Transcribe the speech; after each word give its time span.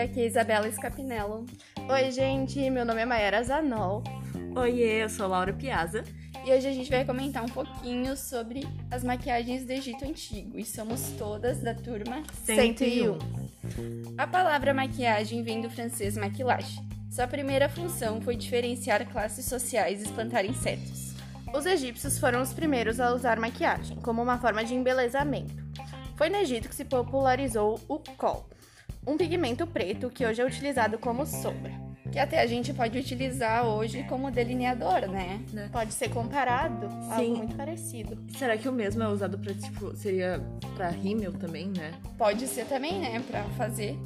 aqui 0.00 0.22
é 0.22 0.26
Isabela 0.26 0.70
Scapinello. 0.70 1.44
Oi, 1.88 2.10
gente, 2.10 2.70
meu 2.70 2.86
nome 2.86 3.02
é 3.02 3.04
Mayara 3.04 3.42
Zanol. 3.42 4.02
Oiê, 4.56 5.04
eu 5.04 5.10
sou 5.10 5.28
Laura 5.28 5.52
Piazza. 5.52 6.02
E 6.44 6.50
hoje 6.50 6.66
a 6.66 6.72
gente 6.72 6.90
vai 6.90 7.04
comentar 7.04 7.44
um 7.44 7.48
pouquinho 7.48 8.16
sobre 8.16 8.66
as 8.90 9.04
maquiagens 9.04 9.66
do 9.66 9.72
Egito 9.72 10.06
Antigo. 10.06 10.58
E 10.58 10.64
somos 10.64 11.10
todas 11.18 11.60
da 11.60 11.74
turma 11.74 12.22
101. 12.44 13.18
A 14.16 14.26
palavra 14.26 14.72
maquiagem 14.72 15.42
vem 15.42 15.60
do 15.60 15.68
francês 15.68 16.16
maquillage. 16.16 16.80
Sua 17.10 17.26
primeira 17.26 17.68
função 17.68 18.22
foi 18.22 18.36
diferenciar 18.36 19.06
classes 19.12 19.44
sociais 19.44 20.00
e 20.00 20.04
espantar 20.04 20.46
insetos. 20.46 21.14
Os 21.52 21.66
egípcios 21.66 22.18
foram 22.18 22.40
os 22.40 22.54
primeiros 22.54 23.00
a 23.00 23.12
usar 23.12 23.38
maquiagem 23.38 23.98
como 23.98 24.22
uma 24.22 24.38
forma 24.38 24.64
de 24.64 24.74
embelezamento. 24.74 25.54
Foi 26.16 26.30
no 26.30 26.36
Egito 26.36 26.68
que 26.68 26.74
se 26.74 26.84
popularizou 26.84 27.80
o 27.88 27.98
kohl, 27.98 28.46
um 29.06 29.16
pigmento 29.16 29.66
preto 29.66 30.10
que 30.10 30.24
hoje 30.24 30.40
é 30.40 30.44
utilizado 30.44 30.98
como 30.98 31.26
sombra. 31.26 31.72
Que 32.10 32.18
até 32.18 32.40
a 32.40 32.46
gente 32.46 32.72
pode 32.72 32.98
utilizar 32.98 33.64
hoje 33.64 34.02
como 34.04 34.30
delineador, 34.32 35.08
né? 35.08 35.40
Pode 35.70 35.92
ser 35.92 36.08
comparado 36.10 36.86
a 36.86 37.16
Sim. 37.16 37.22
algo 37.22 37.36
muito 37.36 37.54
parecido. 37.54 38.18
Será 38.36 38.56
que 38.56 38.68
o 38.68 38.72
mesmo 38.72 39.02
é 39.02 39.08
usado 39.08 39.38
pra, 39.38 39.54
tipo, 39.54 39.94
seria 39.94 40.42
pra 40.74 40.88
rímel 40.88 41.32
também, 41.32 41.68
né? 41.68 41.92
Pode 42.18 42.48
ser 42.48 42.66
também, 42.66 42.98
né? 42.98 43.22
Pra 43.30 43.44
fazer. 43.56 43.96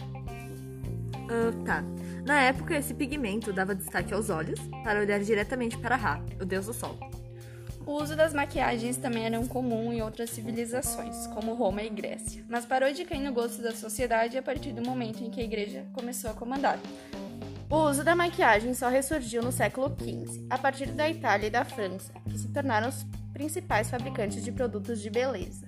Ah, 1.30 1.64
tá. 1.64 1.84
Na 2.26 2.42
época, 2.42 2.76
esse 2.76 2.92
pigmento 2.92 3.52
dava 3.52 3.74
destaque 3.74 4.12
aos 4.12 4.28
olhos 4.28 4.60
para 4.82 5.00
olhar 5.00 5.20
diretamente 5.20 5.78
para 5.78 5.96
Ra, 5.96 6.20
o 6.40 6.44
deus 6.44 6.66
do 6.66 6.74
sol. 6.74 6.98
O 7.86 8.02
uso 8.02 8.16
das 8.16 8.32
maquiagens 8.32 8.96
também 8.96 9.26
era 9.26 9.38
comum 9.46 9.92
em 9.92 10.00
outras 10.00 10.30
civilizações, 10.30 11.26
como 11.28 11.54
Roma 11.54 11.82
e 11.82 11.90
Grécia, 11.90 12.42
mas 12.48 12.64
parou 12.64 12.90
de 12.90 13.04
cair 13.04 13.20
no 13.20 13.32
gosto 13.32 13.60
da 13.60 13.72
sociedade 13.72 14.38
a 14.38 14.42
partir 14.42 14.72
do 14.72 14.80
momento 14.80 15.22
em 15.22 15.30
que 15.30 15.40
a 15.40 15.44
igreja 15.44 15.84
começou 15.92 16.30
a 16.30 16.34
comandar. 16.34 16.78
O 17.68 17.76
uso 17.76 18.02
da 18.02 18.14
maquiagem 18.14 18.72
só 18.72 18.88
ressurgiu 18.88 19.42
no 19.42 19.52
século 19.52 19.94
XV, 19.98 20.46
a 20.48 20.56
partir 20.56 20.86
da 20.92 21.10
Itália 21.10 21.48
e 21.48 21.50
da 21.50 21.64
França, 21.64 22.12
que 22.30 22.38
se 22.38 22.48
tornaram 22.48 22.88
os 22.88 23.04
principais 23.34 23.90
fabricantes 23.90 24.42
de 24.42 24.50
produtos 24.50 25.02
de 25.02 25.10
beleza. 25.10 25.66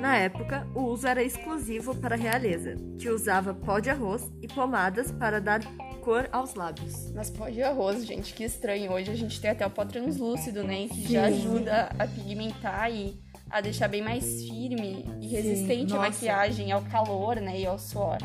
Na 0.00 0.16
época, 0.16 0.66
o 0.74 0.82
uso 0.82 1.08
era 1.08 1.22
exclusivo 1.22 1.94
para 1.94 2.14
a 2.14 2.18
realeza, 2.18 2.76
que 2.98 3.08
usava 3.08 3.54
pó 3.54 3.78
de 3.78 3.88
arroz 3.88 4.30
e 4.42 4.48
pomadas 4.48 5.10
para 5.12 5.40
dar 5.40 5.60
cor 6.08 6.26
aos 6.32 6.54
lábios. 6.54 7.10
Mas 7.14 7.28
pó 7.28 7.50
de 7.50 7.62
arroz, 7.62 8.06
gente, 8.06 8.32
que 8.32 8.42
estranho. 8.42 8.90
Hoje 8.92 9.10
a 9.10 9.14
gente 9.14 9.38
tem 9.38 9.50
até 9.50 9.66
o 9.66 9.70
pó 9.70 9.84
translúcido, 9.84 10.64
né? 10.64 10.88
Que 10.88 11.12
já 11.12 11.28
Sim. 11.28 11.36
ajuda 11.36 11.90
a 11.98 12.06
pigmentar 12.06 12.90
e 12.90 13.14
a 13.50 13.60
deixar 13.60 13.88
bem 13.88 14.00
mais 14.00 14.24
firme 14.42 15.04
e 15.20 15.26
resistente 15.26 15.92
a 15.92 15.98
maquiagem 15.98 16.72
ao 16.72 16.80
calor, 16.82 17.36
né? 17.36 17.60
E 17.60 17.66
ao 17.66 17.78
suor. 17.78 18.16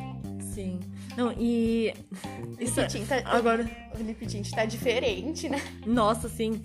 Sim. 0.53 0.79
Não, 1.17 1.31
e. 1.37 1.93
Isso 2.59 2.79
é- 2.79 2.87
tá- 2.87 3.21
Agora. 3.25 3.69
O 3.97 4.01
lip 4.01 4.25
tint 4.25 4.49
tá 4.51 4.65
diferente, 4.65 5.47
né? 5.47 5.61
Nossa, 5.85 6.27
sim. 6.27 6.61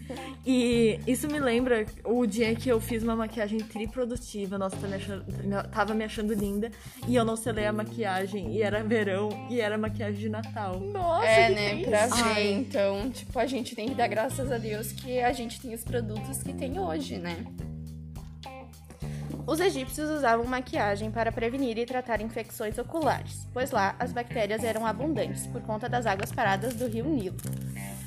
E 0.46 0.98
isso 1.06 1.28
me 1.28 1.38
lembra 1.38 1.84
o 2.04 2.24
dia 2.26 2.54
que 2.54 2.68
eu 2.70 2.80
fiz 2.80 3.02
uma 3.02 3.14
maquiagem 3.14 3.58
triprodutiva. 3.58 4.56
Nossa, 4.56 4.76
tá 4.76 4.88
me 4.88 4.94
achando- 4.94 5.24
tava 5.70 5.92
me 5.94 6.04
achando 6.04 6.32
linda. 6.32 6.70
E 7.06 7.14
eu 7.14 7.24
não 7.24 7.36
selei 7.36 7.66
a 7.66 7.72
maquiagem. 7.72 8.52
E 8.54 8.62
era 8.62 8.82
verão. 8.82 9.28
E 9.50 9.60
era 9.60 9.76
maquiagem 9.76 10.18
de 10.20 10.28
Natal. 10.28 10.80
Nossa, 10.80 11.26
é, 11.26 11.48
que 11.48 11.54
né? 11.54 11.68
triste. 11.70 11.88
Pra 11.88 12.06
ver. 12.06 12.22
Ai. 12.24 12.52
Então, 12.52 13.10
tipo, 13.10 13.38
a 13.38 13.46
gente 13.46 13.74
tem 13.76 13.88
que 13.88 13.94
dar 13.94 14.08
graças 14.08 14.50
a 14.50 14.56
Deus 14.58 14.92
que 14.92 15.20
a 15.20 15.32
gente 15.32 15.60
tem 15.60 15.74
os 15.74 15.84
produtos 15.84 16.42
que 16.42 16.52
tem 16.54 16.78
hoje, 16.80 17.18
né? 17.18 17.44
Os 19.48 19.60
egípcios 19.60 20.10
usavam 20.10 20.44
maquiagem 20.44 21.10
para 21.10 21.32
prevenir 21.32 21.78
e 21.78 21.86
tratar 21.86 22.20
infecções 22.20 22.76
oculares, 22.76 23.48
pois 23.50 23.70
lá 23.70 23.96
as 23.98 24.12
bactérias 24.12 24.62
eram 24.62 24.84
abundantes 24.84 25.46
por 25.46 25.62
conta 25.62 25.88
das 25.88 26.04
águas 26.04 26.30
paradas 26.30 26.74
do 26.74 26.86
rio 26.86 27.06
Nilo. 27.06 27.38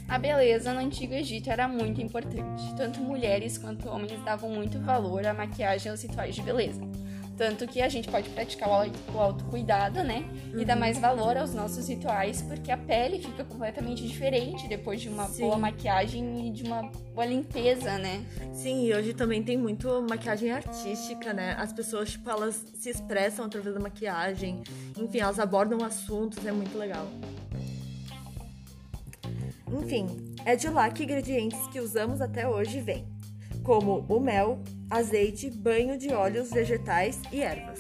A 0.08 0.20
beleza 0.20 0.72
no 0.72 0.80
Antigo 0.80 1.16
Egito 1.16 1.50
era 1.50 1.68
muito 1.68 2.00
importante. 2.00 2.76
Tanto 2.78 3.00
mulheres 3.00 3.58
quanto 3.58 3.90
homens 3.90 4.24
davam 4.24 4.52
muito 4.52 4.80
valor 4.82 5.26
à 5.26 5.34
maquiagem 5.34 5.88
e 5.88 5.90
aos 5.90 6.04
rituais 6.04 6.36
de 6.36 6.44
beleza. 6.44 6.80
Tanto 7.42 7.66
que 7.66 7.82
a 7.82 7.90
gente 7.90 8.08
pode 8.08 8.30
praticar 8.30 8.70
o 8.70 8.72
auto- 8.72 9.00
o 9.16 9.20
autocuidado, 9.20 10.04
né? 10.04 10.26
E 10.56 10.64
dar 10.64 10.76
mais 10.76 11.00
valor 11.00 11.36
aos 11.38 11.56
nossos 11.56 11.88
rituais, 11.90 12.40
porque 12.44 12.70
a 12.72 12.78
pele 12.78 13.18
fica 13.18 13.44
completamente 13.44 14.08
diferente 14.08 14.68
depois 14.68 15.02
de 15.02 15.10
uma 15.10 15.28
Sim. 15.28 15.46
boa 15.46 15.58
maquiagem 15.58 16.50
e 16.50 16.52
de 16.52 16.62
uma 16.62 16.84
boa 16.84 17.26
limpeza, 17.26 17.98
né? 17.98 18.24
Sim, 18.54 18.86
e 18.86 18.94
hoje 18.94 19.16
também 19.16 19.42
tem 19.42 19.58
muito 19.58 20.06
maquiagem 20.08 20.52
artística, 20.52 21.34
né? 21.34 21.56
As 21.58 21.74
pessoas, 21.74 22.12
tipo, 22.12 22.30
elas 22.30 22.64
se 22.76 22.92
expressam 22.92 23.44
através 23.46 23.74
da 23.74 23.82
maquiagem. 23.82 24.62
Enfim, 24.96 25.18
elas 25.18 25.40
abordam 25.40 25.84
assuntos, 25.84 26.46
é 26.46 26.52
muito 26.52 26.78
legal. 26.78 27.08
Enfim, 29.82 30.06
é 30.46 30.56
de 30.56 30.70
lá 30.70 30.88
que 30.92 31.02
ingredientes 31.06 31.66
que 31.70 31.80
usamos 31.80 32.22
até 32.22 32.48
hoje 32.48 32.80
vêm, 32.82 33.04
como 33.64 34.06
o 34.08 34.20
mel, 34.20 34.60
azeite, 34.92 35.50
banho 35.50 35.98
de 35.98 36.10
óleos 36.14 36.52
vegetais 36.52 37.22
e 37.32 37.42
ervas. 37.42 37.80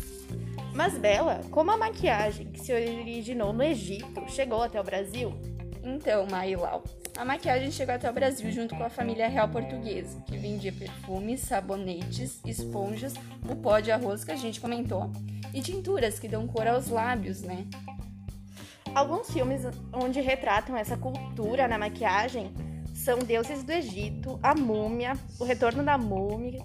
Mas 0.73 0.97
Bela, 0.97 1.41
como 1.51 1.69
a 1.69 1.77
maquiagem 1.77 2.47
que 2.47 2.61
se 2.61 2.71
originou 2.71 3.51
no 3.51 3.61
Egito 3.61 4.23
chegou 4.29 4.63
até 4.63 4.79
o 4.79 4.83
Brasil? 4.83 5.33
Então, 5.83 6.25
Mailau, 6.31 6.83
a 7.17 7.25
maquiagem 7.25 7.69
chegou 7.69 7.93
até 7.93 8.09
o 8.09 8.13
Brasil 8.13 8.49
junto 8.51 8.75
com 8.77 8.83
a 8.83 8.89
família 8.89 9.27
real 9.27 9.49
portuguesa, 9.49 10.21
que 10.25 10.37
vendia 10.37 10.71
perfumes, 10.71 11.41
sabonetes, 11.41 12.39
esponjas, 12.45 13.13
o 13.49 13.55
pó 13.57 13.79
de 13.79 13.91
arroz 13.91 14.23
que 14.23 14.31
a 14.31 14.35
gente 14.35 14.61
comentou, 14.61 15.11
e 15.53 15.61
tinturas 15.61 16.17
que 16.17 16.29
dão 16.29 16.47
cor 16.47 16.67
aos 16.67 16.87
lábios, 16.87 17.41
né? 17.41 17.65
Alguns 18.95 19.29
filmes 19.31 19.63
onde 19.91 20.21
retratam 20.21 20.77
essa 20.77 20.95
cultura 20.95 21.67
na 21.67 21.77
maquiagem 21.77 22.53
são 23.01 23.19
Deuses 23.19 23.63
do 23.63 23.71
Egito, 23.71 24.39
A 24.43 24.53
Múmia, 24.53 25.17
O 25.39 25.43
Retorno 25.43 25.83
da 25.83 25.97
Múmia. 25.97 26.63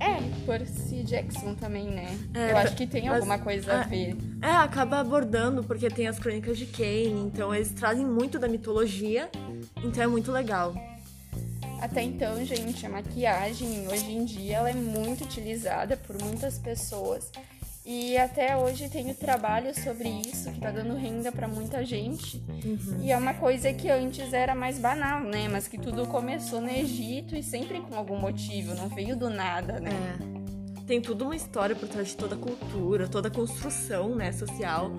É, 0.00 0.16
Percy 0.46 1.02
Jackson 1.02 1.54
também, 1.54 1.90
né? 1.90 2.18
É, 2.32 2.52
Eu 2.52 2.56
acho 2.56 2.74
que 2.74 2.86
tem 2.86 3.04
mas- 3.04 3.16
alguma 3.16 3.38
coisa 3.38 3.74
a 3.74 3.80
ah, 3.82 3.84
ver. 3.84 4.16
É, 4.40 4.50
acaba 4.50 4.98
abordando, 4.98 5.62
porque 5.62 5.90
tem 5.90 6.08
as 6.08 6.18
crônicas 6.18 6.56
de 6.56 6.64
Kane, 6.64 7.26
então 7.26 7.54
eles 7.54 7.70
trazem 7.72 8.06
muito 8.06 8.38
da 8.38 8.48
mitologia, 8.48 9.28
então 9.84 10.02
é 10.02 10.06
muito 10.06 10.32
legal. 10.32 10.74
Até 11.82 12.02
então, 12.02 12.42
gente, 12.44 12.84
a 12.86 12.88
maquiagem 12.88 13.88
hoje 13.88 14.10
em 14.10 14.24
dia 14.24 14.56
ela 14.56 14.70
é 14.70 14.74
muito 14.74 15.24
utilizada 15.24 15.98
por 15.98 16.16
muitas 16.22 16.58
pessoas. 16.58 17.30
E 17.92 18.16
até 18.16 18.56
hoje 18.56 18.88
tem 18.88 19.10
o 19.10 19.14
trabalho 19.16 19.74
sobre 19.74 20.08
isso, 20.08 20.48
que 20.52 20.60
tá 20.60 20.70
dando 20.70 20.94
renda 20.94 21.32
pra 21.32 21.48
muita 21.48 21.84
gente. 21.84 22.40
E 23.02 23.10
é 23.10 23.16
uma 23.18 23.34
coisa 23.34 23.72
que 23.72 23.90
antes 23.90 24.32
era 24.32 24.54
mais 24.54 24.78
banal, 24.78 25.22
né? 25.22 25.48
Mas 25.48 25.66
que 25.66 25.76
tudo 25.76 26.06
começou 26.06 26.60
no 26.60 26.70
Egito 26.70 27.34
e 27.34 27.42
sempre 27.42 27.80
com 27.80 27.96
algum 27.96 28.16
motivo, 28.16 28.76
não 28.76 28.88
veio 28.88 29.16
do 29.16 29.28
nada, 29.28 29.80
né? 29.80 29.90
É. 29.90 30.84
Tem 30.86 31.00
tudo 31.00 31.24
uma 31.24 31.34
história 31.34 31.74
por 31.74 31.88
trás 31.88 32.10
de 32.10 32.16
toda 32.16 32.36
a 32.36 32.38
cultura, 32.38 33.08
toda 33.08 33.26
a 33.26 33.30
construção, 33.30 34.14
né, 34.14 34.30
social. 34.30 34.92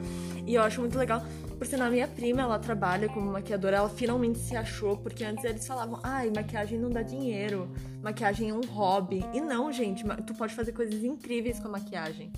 E 0.46 0.56
eu 0.56 0.62
acho 0.62 0.81
muito 0.81 0.97
legal. 0.97 1.23
Por 1.58 1.66
sinal, 1.66 1.90
minha 1.90 2.09
prima, 2.09 2.41
ela 2.41 2.59
trabalha 2.59 3.08
como 3.08 3.31
maquiadora, 3.31 3.78
ela 3.78 3.90
finalmente 3.90 4.38
se 4.38 4.53
achou, 4.53 4.97
porque 4.97 5.23
antes 5.23 5.46
eles 5.46 5.66
falavam, 5.66 5.97
ai, 6.03 6.29
maquiagem 6.29 6.78
não 6.78 6.90
dá 6.90 7.02
dinheiro, 7.02 7.72
maquiagem 8.03 8.50
é 8.50 8.53
um 8.53 8.66
hobby. 8.66 9.23
E 9.34 9.40
não, 9.40 9.72
gente, 9.72 10.03
tu 10.28 10.34
pode 10.34 10.53
fazer 10.53 10.73
coisas 10.73 11.02
incríveis 11.06 11.58
com 11.58 11.69
a 11.69 11.72
maquiagem. 11.72 12.34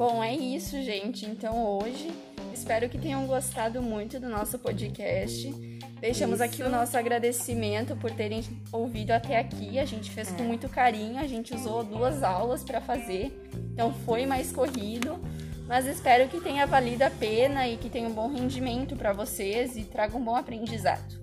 Bom, 0.00 0.24
é 0.24 0.34
isso, 0.34 0.82
gente. 0.82 1.26
Então 1.26 1.62
hoje, 1.62 2.10
espero 2.54 2.88
que 2.88 2.96
tenham 2.96 3.26
gostado 3.26 3.82
muito 3.82 4.18
do 4.18 4.30
nosso 4.30 4.58
podcast. 4.58 5.52
Deixamos 6.00 6.40
aqui 6.40 6.62
Isso. 6.62 6.64
o 6.64 6.70
nosso 6.70 6.96
agradecimento 6.96 7.94
por 7.96 8.10
terem 8.10 8.42
ouvido 8.72 9.10
até 9.10 9.38
aqui. 9.38 9.78
A 9.78 9.84
gente 9.84 10.10
fez 10.10 10.30
com 10.30 10.42
muito 10.42 10.70
carinho, 10.70 11.18
a 11.18 11.26
gente 11.26 11.54
usou 11.54 11.84
duas 11.84 12.22
aulas 12.22 12.64
para 12.64 12.80
fazer, 12.80 13.46
então 13.74 13.92
foi 13.92 14.24
mais 14.24 14.50
corrido. 14.50 15.20
Mas 15.68 15.84
espero 15.84 16.30
que 16.30 16.40
tenha 16.40 16.66
valido 16.66 17.04
a 17.04 17.10
pena 17.10 17.68
e 17.68 17.76
que 17.76 17.90
tenha 17.90 18.08
um 18.08 18.14
bom 18.14 18.28
rendimento 18.28 18.96
para 18.96 19.12
vocês 19.12 19.76
e 19.76 19.82
traga 19.84 20.16
um 20.16 20.24
bom 20.24 20.34
aprendizado. 20.34 21.20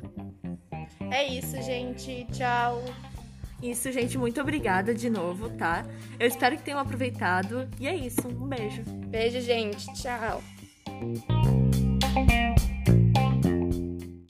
é 1.10 1.26
isso, 1.26 1.60
gente. 1.64 2.28
Tchau. 2.32 2.84
Isso, 3.62 3.92
gente, 3.92 4.18
muito 4.18 4.40
obrigada 4.40 4.94
de 4.94 5.10
novo, 5.10 5.50
tá? 5.50 5.86
Eu 6.20 6.28
espero 6.28 6.58
que 6.58 6.64
tenham 6.64 6.80
aproveitado. 6.80 7.68
E 7.80 7.88
é 7.88 7.96
isso, 7.96 8.28
um 8.28 8.48
beijo. 8.48 8.84
Beijo, 9.08 9.42
gente. 9.42 9.86
Tchau. 9.94 10.44